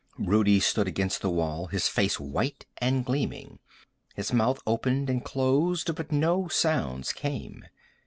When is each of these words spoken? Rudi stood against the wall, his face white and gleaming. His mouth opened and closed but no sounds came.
Rudi 0.17 0.59
stood 0.59 0.87
against 0.87 1.21
the 1.21 1.29
wall, 1.29 1.67
his 1.67 1.87
face 1.87 2.19
white 2.19 2.65
and 2.79 3.05
gleaming. 3.05 3.59
His 4.15 4.33
mouth 4.33 4.59
opened 4.65 5.11
and 5.11 5.23
closed 5.23 5.93
but 5.93 6.11
no 6.11 6.47
sounds 6.47 7.13
came. 7.13 7.65